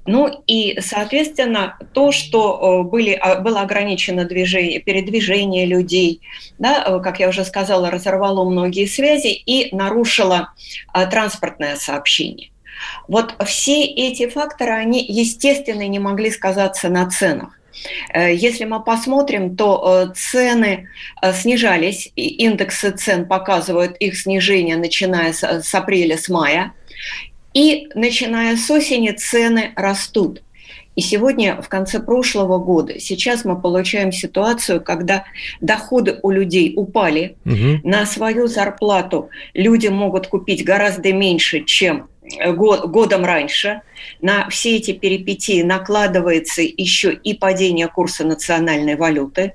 [0.07, 6.21] Ну и, соответственно, то, что э, были, э, было ограничено движение, передвижение людей,
[6.59, 10.53] да, э, как я уже сказала, разорвало многие связи и нарушило
[10.93, 12.53] э, транспортное сообщение сообщений.
[13.09, 17.59] Вот все эти факторы, они, естественно, не могли сказаться на ценах.
[18.13, 20.89] Э, если мы посмотрим, то э, цены
[21.23, 26.73] э, снижались, индексы цен показывают их снижение, начиная с апреля, с мая.
[27.53, 30.43] И начиная с осени цены растут.
[30.97, 35.25] И сегодня, в конце прошлого года, сейчас мы получаем ситуацию, когда
[35.61, 37.81] доходы у людей упали, угу.
[37.85, 43.83] на свою зарплату люди могут купить гораздо меньше, чем год, годом раньше.
[44.21, 49.55] На все эти перипетии накладывается еще и падение курса национальной валюты.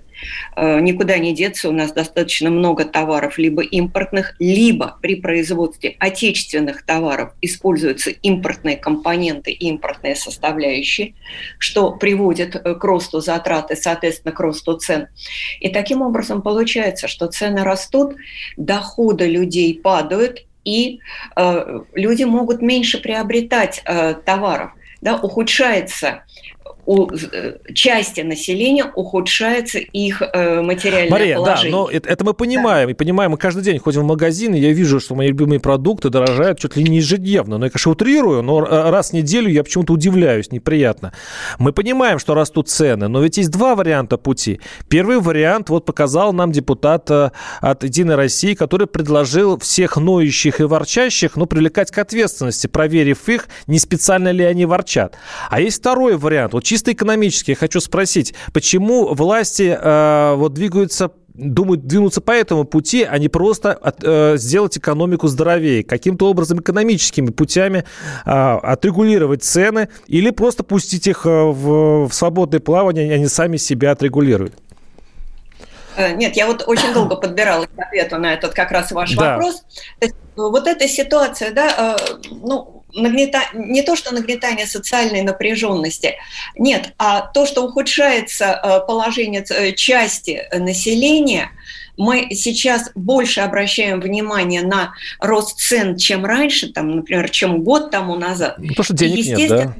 [0.55, 6.85] Э, никуда не деться, у нас достаточно много товаров, либо импортных, либо при производстве отечественных
[6.85, 11.15] товаров используются импортные компоненты и импортные составляющие,
[11.59, 15.07] что приводит э, к росту затрат и, соответственно, к росту цен.
[15.59, 18.15] И таким образом получается, что цены растут,
[18.57, 20.99] доходы людей падают, и
[21.35, 24.71] э, люди могут меньше приобретать э, товаров.
[25.01, 26.23] Да, ухудшается
[26.85, 31.71] у э, части населения ухудшается их э, материальное Мария, положение.
[31.71, 32.91] да, но это, это мы понимаем, да.
[32.91, 36.09] и понимаем, мы каждый день ходим в магазин, и я вижу, что мои любимые продукты
[36.09, 37.57] дорожают чуть ли не ежедневно.
[37.57, 41.13] Но я, конечно, утрирую, но раз в неделю я почему-то удивляюсь, неприятно.
[41.59, 44.59] Мы понимаем, что растут цены, но ведь есть два варианта пути.
[44.89, 50.63] Первый вариант вот показал нам депутат э, от «Единой России», который предложил всех ноющих и
[50.63, 55.17] ворчащих, ну, привлекать к ответственности, проверив их, не специально ли они ворчат.
[55.49, 56.53] А есть второй вариант.
[56.53, 62.65] Вот чисто экономически я хочу спросить, почему власти э, вот двигаются думают двинуться по этому
[62.65, 67.85] пути, а не просто от, э, сделать экономику здоровее, каким-то образом экономическими путями
[68.25, 73.55] э, отрегулировать цены или просто пустить их э, в, в свободное плавание, и они сами
[73.55, 74.53] себя отрегулируют?
[75.95, 79.35] Э, нет, я вот очень долго подбирала к ответу на этот как раз ваш да.
[79.35, 79.63] вопрос.
[80.35, 83.41] Вот эта ситуация, да, э, ну, нагнета...
[83.53, 86.15] не то, что нагнетание социальной напряженности,
[86.55, 91.51] нет, а то, что ухудшается э, положение части населения,
[91.97, 98.15] мы сейчас больше обращаем внимание на рост цен, чем раньше, там, например, чем год тому
[98.15, 98.55] назад.
[98.57, 99.73] Ну, потому что денег нет, да?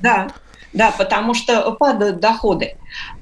[0.00, 0.28] Да,
[0.72, 2.76] да, потому что падают доходы.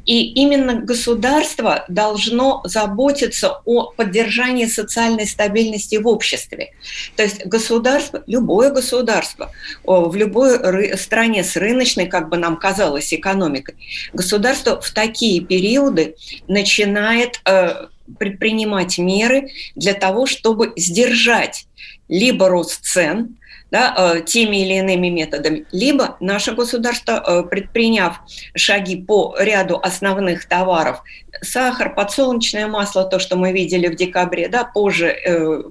[0.07, 6.73] И именно государство должно заботиться о поддержании социальной стабильности в обществе.
[7.17, 9.53] То есть государство, любое государство
[9.85, 13.75] в любой стране с рыночной, как бы нам казалось, экономикой,
[14.13, 16.17] государство в такие периоды
[16.49, 17.87] начинает э,
[18.19, 21.67] предпринимать меры для того, чтобы сдержать
[22.09, 23.37] либо рост цен,
[23.71, 28.21] да, э, теми или иными методами, либо наше государство, э, предприняв
[28.55, 31.03] шаги по ряду основных товаров,
[31.43, 35.63] сахар, подсолнечное масло, то, что мы видели в декабре, да, позже э,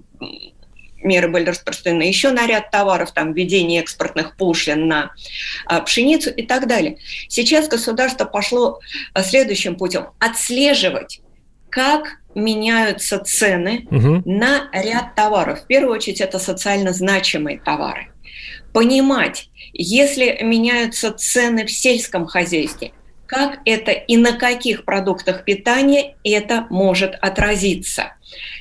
[1.02, 5.12] меры были распространены еще на ряд товаров, там, введение экспортных пошлин на
[5.86, 6.98] пшеницу и так далее.
[7.30, 8.80] Сейчас государство пошло
[9.16, 11.22] следующим путем– отслеживать
[11.70, 14.22] как меняются цены угу.
[14.26, 15.62] на ряд товаров.
[15.62, 18.10] В первую очередь это социально значимые товары.
[18.74, 22.92] Понимать, если меняются цены в сельском хозяйстве,
[23.26, 28.14] как это и на каких продуктах питания это может отразиться.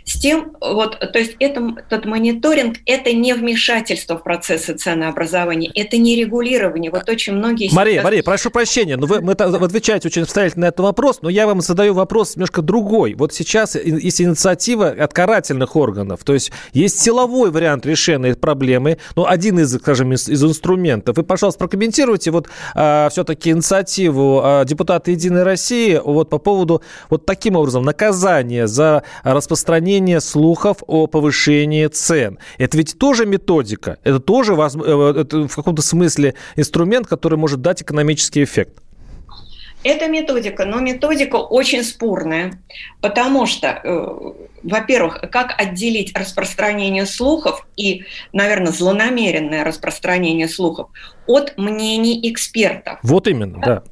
[0.09, 5.99] С тем, вот, то есть это, этот мониторинг– это не вмешательство в процессы ценообразования, это
[5.99, 6.91] не регулирование.
[6.91, 7.71] Вот очень многие...
[7.75, 8.05] Мария, сейчас...
[8.05, 11.47] Мария, прошу прощения, но вы, вы, вы отвечаете очень обстоятельно на этот вопрос, но я
[11.47, 13.13] вам задаю вопрос немножко другой.
[13.15, 18.97] Вот сейчас есть инициатива от карательных органов, то есть есть силовой вариант решения этой проблемы,
[19.15, 21.19] но один из, скажем, из, из инструментов.
[21.19, 27.27] Вы, пожалуйста, прокомментируйте вот а, все-таки инициативу а, депутата «Единой России» вот по поводу вот
[27.27, 32.39] таким образом наказания за распространение распространение слухов о повышении цен.
[32.59, 37.83] Это ведь тоже методика, это тоже э, это в каком-то смысле инструмент, который может дать
[37.83, 38.83] экономический эффект.
[39.85, 42.53] Это методика, но методика очень спорная,
[43.01, 44.33] потому что, э,
[44.63, 50.89] во-первых, как отделить распространение слухов и, наверное, злонамеренное распространение слухов
[51.27, 52.99] от мнений экспертов.
[53.03, 53.83] Вот именно, да.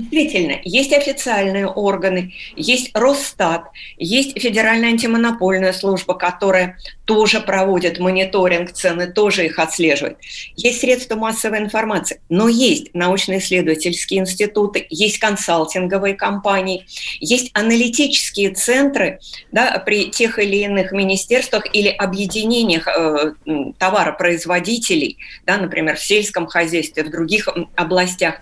[0.00, 3.64] Действительно, есть официальные органы, есть Росстат,
[3.98, 10.16] есть Федеральная антимонопольная служба, которая тоже проводит мониторинг цены, тоже их отслеживает.
[10.56, 16.86] Есть средства массовой информации, но есть научно-исследовательские институты, есть консалтинговые компании,
[17.20, 19.20] есть аналитические центры
[19.52, 23.34] да, при тех или иных министерствах или объединениях э,
[23.78, 28.36] товаропроизводителей, да, например, в сельском хозяйстве, в других областях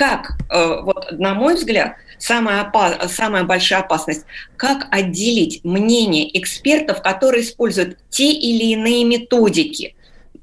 [0.00, 4.24] как, э, вот, на мой взгляд, самая, опас, самая большая опасность,
[4.56, 9.94] как отделить мнение экспертов, которые используют те или иные методики,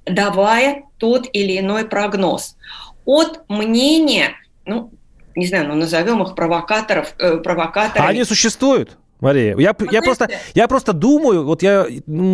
[0.05, 2.55] давая тот или иной прогноз,
[3.03, 4.91] от мнения, ну,
[5.35, 8.05] не знаю, ну, назовем их провокаторов, э, провокаторами.
[8.05, 8.95] А они существуют?
[9.19, 11.87] Мария, я, я, просто, я просто думаю, вот я,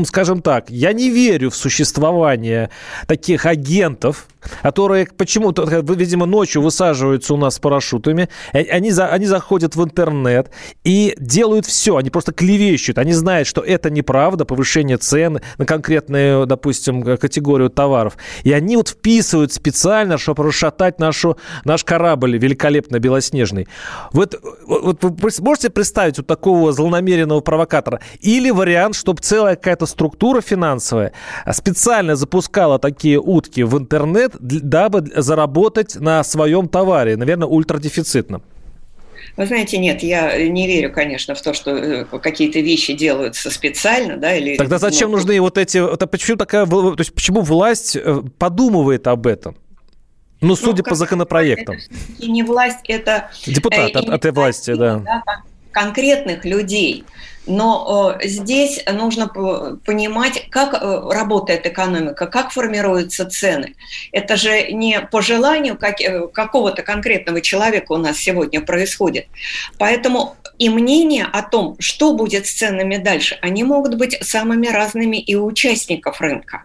[0.05, 2.69] скажем так, я не верю в существование
[3.07, 4.27] таких агентов,
[4.61, 10.51] которые почему-то, видимо, ночью высаживаются у нас с парашютами, они, за, они заходят в интернет
[10.83, 16.45] и делают все, они просто клевещут, они знают, что это неправда, повышение цен на конкретную,
[16.45, 23.67] допустим, категорию товаров, и они вот вписывают специально, чтобы расшатать нашу, наш корабль великолепно белоснежный.
[24.11, 24.35] Вот,
[24.67, 28.01] вот вы можете представить вот такого злонамеренного провокатора?
[28.19, 31.13] Или вариант, чтобы целая какая-то структура финансовая
[31.51, 38.43] специально запускала такие утки в интернет, дабы заработать на своем товаре, наверное, ультрадефицитном?
[39.35, 44.17] Вы знаете, нет, я не верю, конечно, в то, что э, какие-то вещи делаются специально,
[44.17, 44.57] да, или...
[44.57, 45.77] Тогда зачем ну, нужны вот эти...
[45.93, 46.67] Это почему такая...
[46.67, 49.55] То есть почему власть э, подумывает об этом?
[50.39, 51.77] Ну, ну судя ну, по законопроектам.
[51.77, 53.31] Это не власть, это...
[53.47, 54.97] Депутат э, от этой власти, да.
[54.97, 55.23] да
[55.73, 57.05] конкретных людей.
[57.45, 63.75] Но э, здесь нужно понимать, как э, работает экономика, как формируются цены.
[64.11, 69.27] Это же не по желанию как, э, какого-то конкретного человека у нас сегодня происходит.
[69.77, 75.17] Поэтому и мнения о том, что будет с ценами дальше, они могут быть самыми разными
[75.17, 76.63] и у участников рынка.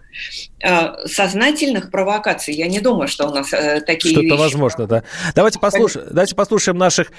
[1.06, 3.50] Сознательных провокаций, я не думаю, что у нас
[3.86, 5.04] такие Что-то возможно, да.
[5.34, 7.12] Давайте послушаем, давайте послушаем наших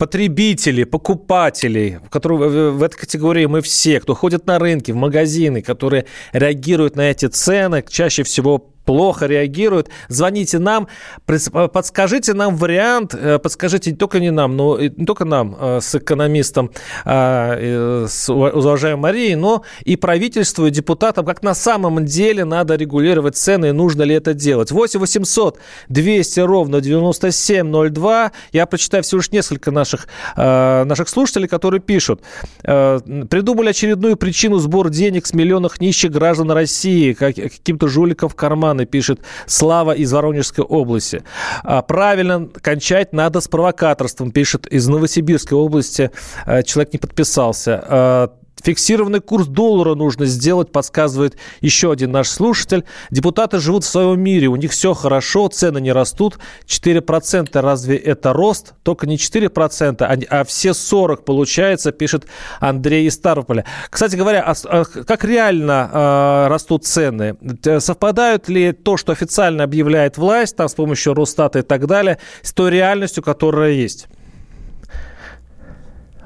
[0.00, 6.06] потребителей, покупателей, которые в этой категории мы все, кто ходит на рынки, в магазины, которые
[6.32, 9.88] реагируют на эти цены, чаще всего плохо реагируют.
[10.08, 10.88] Звоните нам,
[11.26, 16.70] подскажите нам вариант, подскажите не только не нам, но не только нам с экономистом,
[17.04, 23.66] с уважаемой Марией, но и правительству, и депутатам, как на самом деле надо регулировать цены
[23.68, 24.70] и нужно ли это делать.
[24.70, 28.32] 8 800 200 ровно 9702.
[28.52, 32.22] Я прочитаю всего лишь несколько наших, наших слушателей, которые пишут.
[32.62, 38.34] Придумали очередную причину сбора денег с миллионов нищих граждан России, как, каким-то жуликам в
[38.70, 41.22] карманы, пишет Слава из Воронежской области.
[41.64, 46.10] А, правильно кончать надо с провокаторством, пишет из Новосибирской области.
[46.46, 48.30] А, человек не подписался.
[48.62, 52.84] Фиксированный курс доллара нужно сделать, подсказывает еще один наш слушатель.
[53.10, 56.38] Депутаты живут в своем мире, у них все хорошо, цены не растут.
[56.66, 58.74] 4% разве это рост?
[58.82, 62.26] Только не 4%, а, а все 40 получается, пишет
[62.60, 63.64] Андрей из Ставрополя.
[63.88, 67.36] Кстати говоря, а, а как реально а, растут цены?
[67.78, 72.52] Совпадают ли то, что официально объявляет власть, там с помощью Росстата и так далее, с
[72.52, 74.08] той реальностью, которая есть?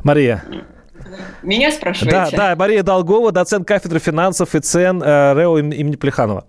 [0.02, 0.44] Мария.
[1.42, 2.36] Меня спрашиваете?
[2.36, 6.44] Да, да, Мария Долгова, доцент кафедры финансов и цен э, РЭО имени Плеханова.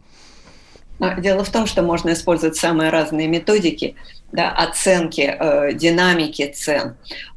[0.99, 3.95] А, дело в том, что можно использовать самые разные методики
[4.35, 6.95] да, оценки э, динамики цен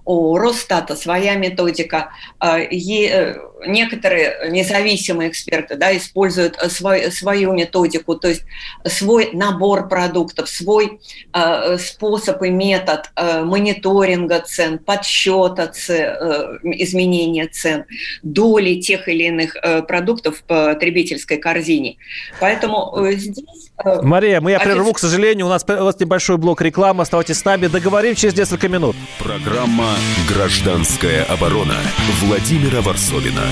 [0.09, 2.09] у Росстата своя методика.
[2.38, 3.36] А, э,
[3.66, 8.42] некоторые независимые эксперты да, используют э, свой, свою методику, то есть
[8.86, 10.99] свой набор продуктов, свой
[11.34, 17.84] э, способ и метод мониторинга цен, подсчета цен, изменения цен,
[18.22, 21.99] доли тех или иных продуктов в потребительской корзине.
[22.40, 23.68] Поэтому здесь...
[23.85, 27.45] Мария, мы я прерву, к сожалению, у нас, у нас небольшой блок рекламы, оставайтесь с
[27.45, 28.97] нами, договорим через несколько минут.
[29.18, 29.95] Программа
[30.29, 31.76] Гражданская оборона
[32.20, 33.43] Владимира Варсовина.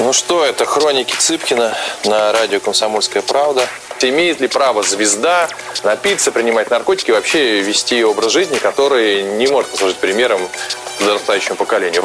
[0.00, 1.74] Ну что, это хроники Цыпкина
[2.04, 3.66] на радио «Комсомольская правда».
[4.00, 5.48] Имеет ли право звезда
[5.82, 10.40] напиться, принимать наркотики и вообще вести образ жизни, который не может послужить примером
[11.00, 12.04] подрастающему поколению?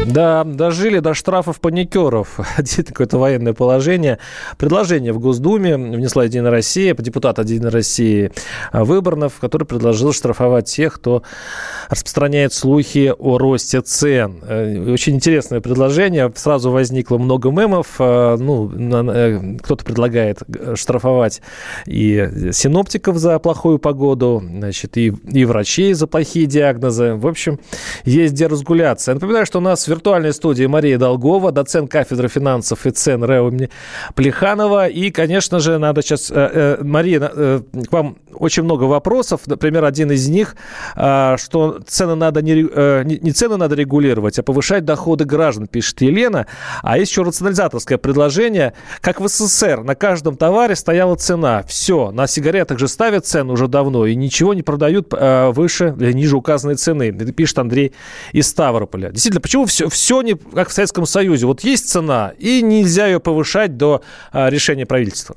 [0.11, 2.39] Да, дожили до штрафов паникеров.
[2.87, 4.19] Какое-то военное положение.
[4.57, 8.31] Предложение в Госдуме внесла Единая Россия, депутат Единой России
[8.73, 11.23] Выборнов, который предложил штрафовать тех, кто
[11.89, 14.39] распространяет слухи о росте цен.
[14.43, 16.31] Э, очень интересное предложение.
[16.35, 17.95] Сразу возникло много мемов.
[17.99, 20.39] Э, ну, э, кто-то предлагает
[20.75, 21.41] штрафовать
[21.85, 27.13] и синоптиков за плохую погоду, значит, и, и врачей за плохие диагнозы.
[27.15, 27.59] В общем,
[28.03, 29.11] есть где разгуляться.
[29.11, 33.49] Я напоминаю, что у нас виртуальной студии Мария Долгова, доцент кафедры финансов и цен РЭО
[33.49, 33.69] имени
[34.15, 34.87] Плеханова.
[34.87, 36.31] И, конечно же, надо сейчас...
[36.31, 39.41] Э, э, Мария, э, к вам очень много вопросов.
[39.45, 40.55] Например, один из них,
[40.93, 46.47] что цены надо не, не цены надо регулировать, а повышать доходы граждан, пишет Елена.
[46.81, 48.73] А есть еще рационализаторское предложение.
[49.01, 51.63] Как в СССР, на каждом товаре стояла цена.
[51.67, 56.37] Все, на сигаретах же ставят цену уже давно, и ничего не продают выше или ниже
[56.37, 57.11] указанной цены.
[57.11, 57.93] Пишет Андрей
[58.31, 59.11] из Ставрополя.
[59.11, 61.45] Действительно, почему все, все не как в Советском Союзе.
[61.45, 65.35] Вот есть цена, и нельзя ее повышать до а, решения правительства.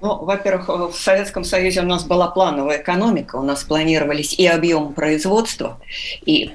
[0.00, 4.92] Ну, во-первых, в Советском Союзе у нас была плановая экономика, у нас планировались и объем
[4.92, 5.80] производства,
[6.26, 6.52] и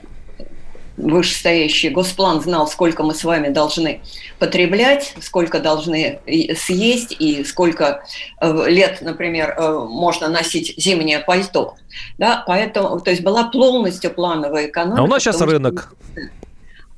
[0.97, 4.01] вышестоящий госплан знал, сколько мы с вами должны
[4.37, 6.19] потреблять, сколько должны
[6.57, 8.03] съесть и сколько
[8.39, 11.75] э, лет, например, э, можно носить зимнее пальто.
[12.17, 15.01] Да, поэтому, то есть была полностью плановая экономика.
[15.01, 15.93] А у нас сейчас рынок.
[16.13, 16.38] Что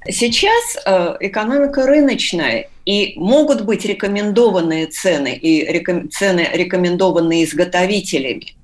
[0.09, 8.55] Сейчас э, экономика рыночная, и могут быть рекомендованные цены, и реком, цены, рекомендованные изготовителями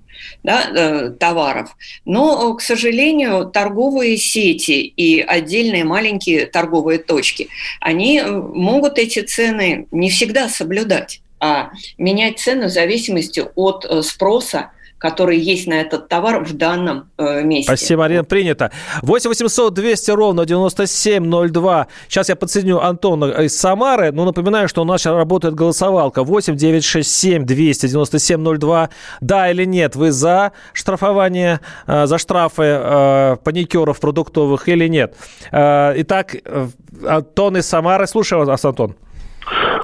[0.44, 1.76] да, э, товаров.
[2.06, 7.50] Но, к сожалению, торговые сети и отдельные маленькие торговые точки,
[7.82, 11.22] они э, могут эти цены не всегда соблюдать.
[11.40, 11.70] а
[12.00, 17.44] менять цену в зависимости от э, спроса который есть на этот товар в данном э,
[17.44, 17.72] месте.
[17.72, 18.72] Спасибо, Марина, принято.
[19.02, 21.88] 8 800 200 ровно 9702.
[22.08, 24.12] Сейчас я подсоединю Антона из Самары.
[24.12, 26.24] Ну, напоминаю, что у нас сейчас работает голосовалка.
[26.24, 28.90] 8 967 297 02.
[29.22, 35.16] Да или нет, вы за штрафование, э, за штрафы э, паникеров продуктовых или нет?
[35.52, 36.68] Э, итак, э,
[37.08, 38.08] Антон из Самары.
[38.08, 38.96] Слушаю вас, Антон.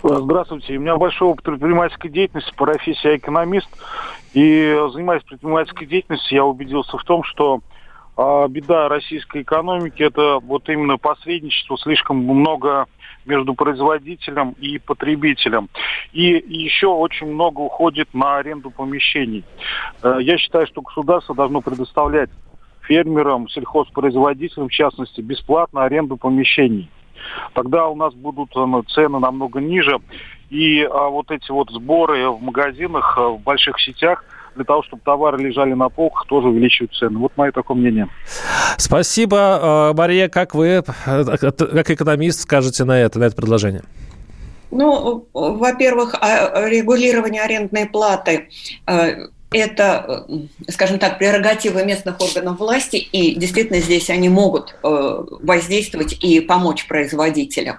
[0.03, 0.75] Здравствуйте.
[0.75, 3.69] У меня большой опыт предпринимательской деятельности, по профессии я экономист.
[4.33, 7.61] И занимаясь предпринимательской деятельностью, я убедился в том, что
[8.15, 12.87] а, беда российской экономики– это вот именно посредничество, слишком много
[13.25, 15.69] между производителем и потребителем.
[16.11, 19.45] И еще очень много уходит на аренду помещений.
[20.03, 22.29] Э, я считаю, что государство должно предоставлять
[22.81, 26.89] фермерам, сельхозпроизводителям, в частности, бесплатно аренду помещений.
[27.53, 29.99] Тогда у нас будут ну, цены намного ниже,
[30.53, 34.23] и а, вот эти вот сборы в магазинах, а, в больших сетях,
[34.55, 37.17] для того, чтобы товары лежали на полках, тоже увеличивают цены.
[37.17, 38.07] Вот мое такое мнение.
[38.77, 39.37] Спасибо.
[39.39, 43.81] А, Мария, как вы, как экономист, скажете на это, на это предложение?
[44.69, 48.49] Ну, во-первых, регулирование арендной платы
[49.53, 56.13] это, э, скажем так, прерогатива местных органов власти, и действительно здесь они могут э, воздействовать
[56.23, 57.77] и помочь производителям.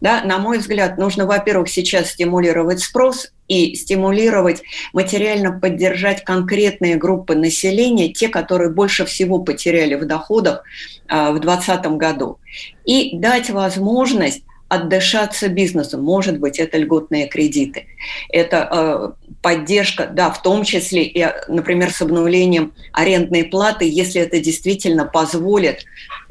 [0.00, 4.62] Да, на мой взгляд, нужно, во-первых, сейчас стимулировать спрос и стимулировать,
[4.92, 10.62] материально поддержать конкретные группы населения, те, которые больше всего потеряли в доходах
[11.08, 12.38] э, в 2020 году,
[12.84, 15.98] и дать возможность отдышаться бизнесу.
[15.98, 17.86] Может быть, это льготные кредиты.
[18.30, 24.40] Это э, поддержка, да, в том числе и, например, с обнулением арендной платы, если это
[24.40, 25.84] действительно позволит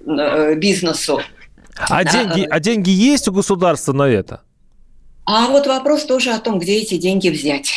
[0.05, 1.21] э, бизнесу.
[1.77, 4.41] А, да, деньги, э, а деньги есть у государства на это?
[5.25, 7.71] А вот вопрос тоже о том, где эти деньги взять.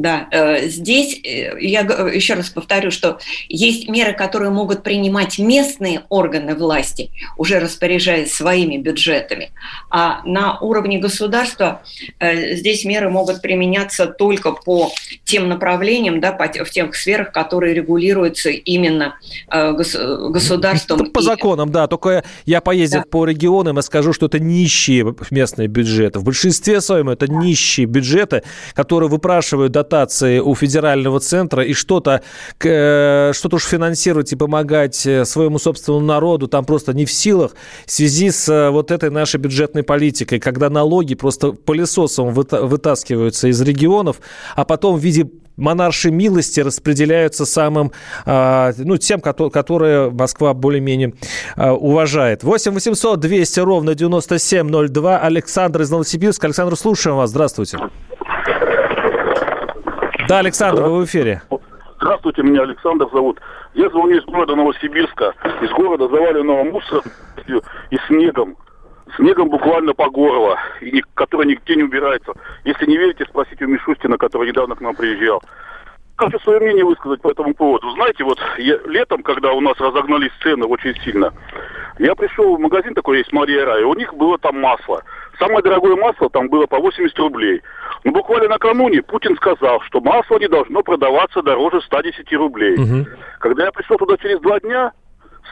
[0.00, 3.18] Да, э, здесь э, я еще раз повторю, что
[3.50, 9.50] есть меры, которые могут принимать местные органы власти, уже распоряжаясь своими бюджетами,
[9.90, 11.82] а на уровне государства
[12.18, 14.90] э, здесь меры могут применяться только по
[15.24, 19.16] тем направлениям, да, в тех сферах, которые регулируются именно
[19.50, 21.10] государством.
[21.10, 23.08] По законам, да, только я поездив да.
[23.10, 26.20] по регионам и скажу, что это нищие местные бюджеты.
[26.20, 28.42] В большинстве своем это нищие бюджеты,
[28.72, 32.22] которые выпрашивают до дотации у федерального центра и что-то
[32.64, 37.52] э, что-то уж финансировать и помогать э, своему собственному народу там просто не в силах
[37.86, 43.60] в связи с э, вот этой нашей бюджетной политикой, когда налоги просто пылесосом вытаскиваются из
[43.60, 44.20] регионов,
[44.54, 47.92] а потом в виде монарши милости распределяются самым,
[48.24, 51.12] ну, тем, которые Москва более-менее
[51.56, 52.44] уважает.
[52.44, 55.18] 8 800 200 ровно 9702.
[55.18, 56.46] Александр из Новосибирска.
[56.46, 57.30] Александр, слушаем вас.
[57.30, 57.78] Здравствуйте.
[60.30, 61.42] Да, Александр, вы в эфире.
[61.96, 63.40] Здравствуйте, меня Александр зовут.
[63.74, 67.02] Я звоню из города Новосибирска, из города заваленного мусором
[67.48, 68.56] и снегом.
[69.16, 72.32] Снегом буквально по горло, и, который нигде не убирается.
[72.62, 75.42] Если не верите, спросите у Мишустина, который недавно к нам приезжал.
[76.14, 77.90] Хочу свое мнение высказать по этому поводу.
[77.90, 81.32] Знаете, вот я, летом, когда у нас разогнались цены очень сильно,
[81.98, 85.02] я пришел в магазин такой есть, Мария Рай, у них было там масло.
[85.40, 87.62] Самое дорогое масло там было по 80 рублей.
[88.04, 92.74] Но буквально накануне Путин сказал, что масло не должно продаваться дороже 110 рублей.
[92.78, 93.06] Угу.
[93.40, 94.92] Когда я пришел туда через два дня,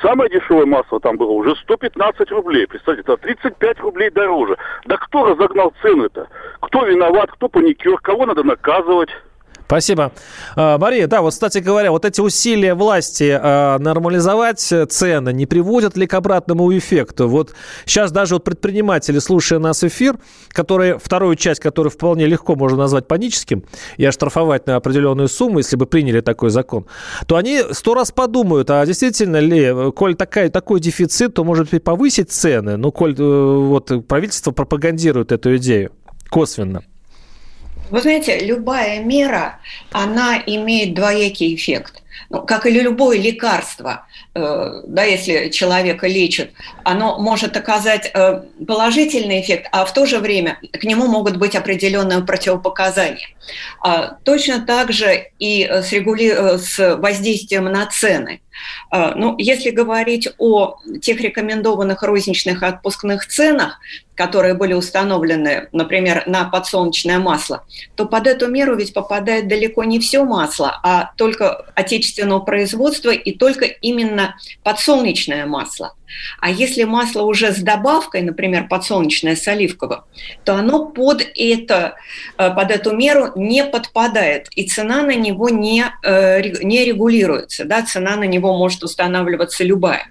[0.03, 2.69] Самое дешевое масло там было уже 115 рублей.
[2.69, 4.57] Представьте, это 35 рублей дороже.
[4.85, 6.29] Да кто разогнал цены-то?
[6.61, 9.09] Кто виноват, кто паникер, кого надо наказывать?
[9.69, 10.13] Спасибо.
[10.57, 15.95] А, Мария, да, вот, кстати говоря, вот эти усилия власти а, нормализовать цены не приводят
[15.95, 17.29] ли к обратному эффекту?
[17.29, 17.53] Вот
[17.85, 20.17] сейчас даже вот предприниматели, слушая нас эфир,
[20.49, 23.63] которые, вторую часть, которую вполне легко можно назвать паническим,
[23.99, 26.87] и оштрафовать на определенную сумму, если бы приняли такой закон,
[27.27, 31.85] то они сто раз подумают, а действительно ли, коль такая, такой дефицит, то, может быть,
[31.85, 32.79] повысить цены?
[32.79, 35.93] Ну, коль э, вот правительство пропагандирует эту идею
[36.31, 36.83] косвенно.
[37.91, 39.61] Вы знаете, любая мера,
[39.93, 42.03] она имеет двоякий эффект.
[42.31, 46.51] Ну, как и любое лекарство, э, да, если человека лечат,
[46.85, 51.57] оно может оказать э, положительный эффект, а в то же время к нему могут быть
[51.57, 53.29] определенные противопоказания.
[53.81, 56.59] А, точно так же и с, регули...
[56.59, 58.41] с воздействием на цены.
[58.91, 63.79] А, ну, если говорить о тех рекомендованных розничных отпускных ценах,
[64.15, 67.65] которые были установлены, например, на подсолнечное масло,
[67.95, 71.67] то под эту меру ведь попадает далеко не все масло, а только
[72.09, 75.95] отечественного производства и только именно подсолнечное масло–
[76.41, 80.01] А если масло уже с добавкой, например, подсолнечное с оливковым,
[80.45, 81.97] то оно под, это,
[82.39, 87.65] э, под эту меру не подпадает, и цена на него не, э, не регулируется.
[87.65, 87.83] Да?
[87.83, 90.09] Цена на него может устанавливаться любая.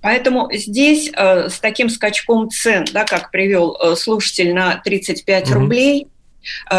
[0.00, 5.52] Поэтому здесь э, с таким скачком цен, да, как привел слушатель на 35 mm-hmm.
[5.54, 6.06] рублей,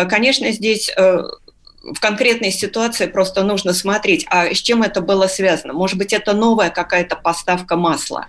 [0.10, 0.92] конечно, здесь
[1.84, 5.74] в конкретной ситуации просто нужно смотреть, а с чем это было связано.
[5.74, 8.28] Может быть, это новая какая-то поставка масла,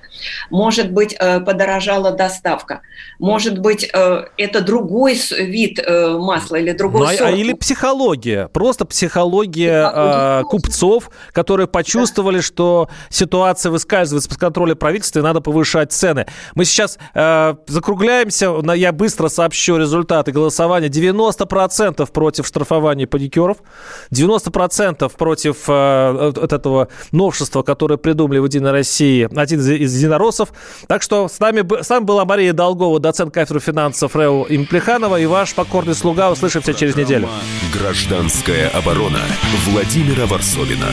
[0.50, 2.82] может быть, э, подорожала доставка,
[3.20, 7.30] может быть, э, это другой вид э, масла или другой ну, а, сорт.
[7.30, 12.42] А, или психология, просто психология а, купцов, которые почувствовали, да.
[12.42, 16.26] что ситуация выскальзывает из-под контроля правительства и надо повышать цены.
[16.56, 20.88] Мы сейчас э, закругляемся, я быстро сообщу результаты голосования.
[20.88, 23.58] 90% против штрафования паникера волонтеров,
[24.12, 30.50] 90% против э, этого новшества, которое придумали в «Единой России», один из, из единороссов.
[30.86, 35.26] Так что с нами, с вами была Мария Долгова, доцент кафедры финансов РЭУ Имплеханова и
[35.26, 36.30] ваш покорный слуга.
[36.30, 37.28] Услышимся через неделю.
[37.72, 39.20] «Гражданская оборона»
[39.66, 40.88] Владимира Варсовина.